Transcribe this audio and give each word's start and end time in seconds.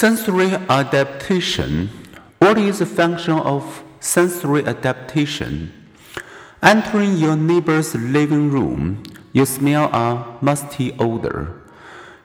Sensory 0.00 0.52
adaptation. 0.70 1.90
What 2.38 2.56
is 2.56 2.78
the 2.78 2.86
function 2.86 3.34
of 3.34 3.84
sensory 4.00 4.64
adaptation? 4.64 5.74
Entering 6.62 7.18
your 7.18 7.36
neighbor's 7.36 7.94
living 7.94 8.50
room, 8.50 9.02
you 9.34 9.44
smell 9.44 9.92
a 9.92 10.38
musty 10.40 10.96
odor. 10.98 11.60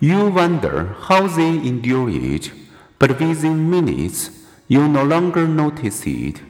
You 0.00 0.28
wonder 0.28 0.94
how 1.00 1.28
they 1.28 1.48
endure 1.48 2.10
it, 2.10 2.52
but 2.98 3.18
within 3.18 3.70
minutes, 3.70 4.44
you 4.68 4.86
no 4.86 5.02
longer 5.02 5.48
notice 5.48 6.06
it. 6.06 6.42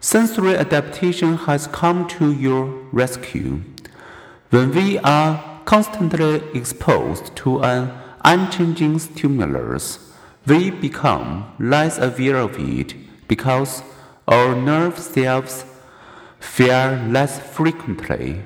Sensory 0.00 0.56
adaptation 0.56 1.36
has 1.36 1.66
come 1.66 2.08
to 2.16 2.32
your 2.32 2.64
rescue. 2.92 3.60
When 4.48 4.72
we 4.72 4.96
are 5.00 5.60
constantly 5.66 6.36
exposed 6.54 7.36
to 7.44 7.62
an 7.62 7.92
unchanging 8.24 9.00
stimulus, 9.00 10.06
we 10.46 10.70
become 10.70 11.52
less 11.58 11.98
aware 11.98 12.36
of 12.36 12.58
it 12.58 12.94
because 13.28 13.82
our 14.28 14.54
nerve 14.54 14.98
cells 14.98 15.64
fire 16.38 17.04
less 17.08 17.40
frequently. 17.40 18.42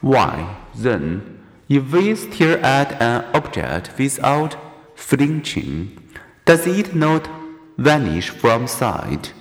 Why, 0.00 0.56
then, 0.74 1.44
if 1.68 1.92
we 1.92 2.14
stare 2.14 2.58
at 2.60 3.00
an 3.02 3.24
object 3.34 3.90
without 3.98 4.56
flinching, 4.94 5.98
does 6.46 6.66
it 6.66 6.94
not 6.94 7.28
vanish 7.76 8.30
from 8.30 8.66
sight? 8.66 9.32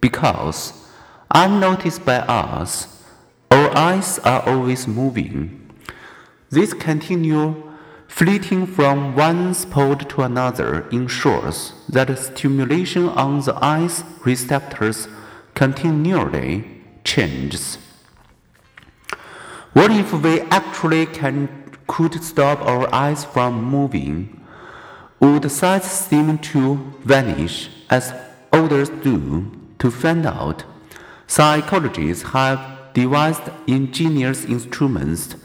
Because, 0.00 0.88
unnoticed 1.30 2.04
by 2.04 2.18
us, 2.18 3.04
our 3.50 3.76
eyes 3.76 4.18
are 4.20 4.42
always 4.48 4.88
moving. 4.88 5.70
This 6.50 6.74
continual 6.74 7.65
Fleeting 8.08 8.66
from 8.66 9.14
one 9.14 9.52
spot 9.52 10.08
to 10.10 10.22
another 10.22 10.88
ensures 10.90 11.74
that 11.88 12.16
stimulation 12.18 13.08
on 13.10 13.40
the 13.40 13.54
eye's 13.60 14.04
receptors 14.24 15.08
continually 15.54 16.82
changes. 17.04 17.78
What 19.72 19.90
if 19.90 20.12
we 20.12 20.40
actually 20.42 21.06
can, 21.06 21.48
could 21.86 22.22
stop 22.22 22.60
our 22.62 22.92
eyes 22.94 23.24
from 23.24 23.62
moving? 23.62 24.40
Would 25.20 25.50
sight 25.50 25.84
seem 25.84 26.38
to 26.38 26.94
vanish 27.04 27.68
as 27.90 28.14
others 28.52 28.88
do? 28.88 29.52
To 29.80 29.90
find 29.90 30.24
out, 30.24 30.64
psychologists 31.26 32.24
have 32.30 32.94
devised 32.94 33.50
ingenious 33.66 34.46
instruments 34.46 35.36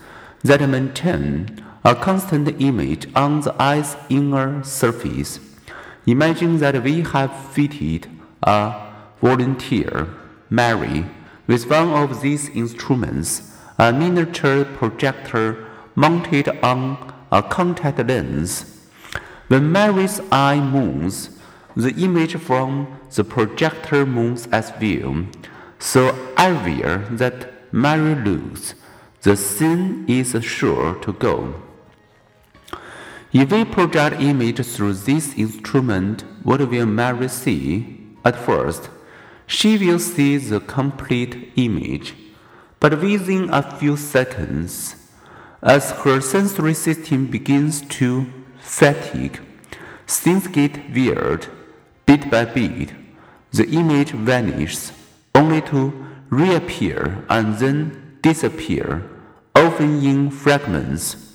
that 0.43 0.61
maintain 0.69 1.60
a 1.83 1.95
constant 1.95 2.61
image 2.61 3.07
on 3.15 3.41
the 3.41 3.55
eye's 3.59 3.95
inner 4.09 4.63
surface. 4.63 5.39
Imagine 6.05 6.57
that 6.57 6.83
we 6.83 7.01
have 7.01 7.35
fitted 7.51 8.07
a 8.43 8.91
volunteer, 9.19 10.07
Mary, 10.49 11.05
with 11.47 11.69
one 11.69 11.89
of 11.89 12.21
these 12.21 12.49
instruments, 12.49 13.57
a 13.79 13.91
miniature 13.91 14.63
projector 14.63 15.67
mounted 15.95 16.47
on 16.63 17.13
a 17.31 17.41
contact 17.41 17.97
lens. 18.07 18.87
When 19.47 19.71
Mary's 19.71 20.21
eye 20.31 20.59
moves, 20.59 21.29
the 21.75 21.93
image 21.95 22.35
from 22.35 22.99
the 23.15 23.23
projector 23.23 24.05
moves 24.05 24.47
as 24.51 24.71
well. 24.79 25.25
So 25.79 26.15
everywhere 26.37 26.99
that 27.11 27.73
Mary 27.73 28.15
looks, 28.15 28.75
the 29.21 29.35
scene 29.35 30.05
is 30.07 30.35
sure 30.43 30.95
to 30.95 31.13
go. 31.13 31.55
If 33.33 33.49
we 33.49 33.63
project 33.63 34.21
image 34.21 34.59
through 34.65 34.93
this 34.93 35.37
instrument, 35.37 36.25
what 36.43 36.59
will 36.69 36.85
Mary 36.85 37.29
see? 37.29 37.97
At 38.25 38.35
first, 38.35 38.89
she 39.47 39.77
will 39.77 39.99
see 39.99 40.35
the 40.35 40.59
complete 40.59 41.53
image, 41.55 42.13
but 42.81 43.01
within 43.01 43.49
a 43.49 43.63
few 43.63 43.95
seconds, 43.95 44.97
as 45.63 45.91
her 45.91 46.19
sensory 46.19 46.73
system 46.73 47.27
begins 47.27 47.81
to 47.99 48.25
fatigue, 48.59 49.39
things 50.07 50.47
get 50.47 50.93
weird. 50.93 51.47
Bit 52.05 52.29
by 52.29 52.43
bit, 52.43 52.91
the 53.51 53.65
image 53.69 54.11
vanishes, 54.11 54.91
only 55.33 55.61
to 55.61 55.93
reappear 56.29 57.23
and 57.29 57.55
then 57.59 58.17
disappear, 58.21 59.09
often 59.55 60.03
in 60.03 60.31
fragments. 60.31 61.30